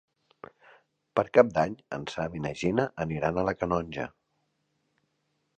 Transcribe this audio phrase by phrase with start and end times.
[1.19, 4.11] Per Cap d'Any en Sam i na Gina aniran a la Canonja.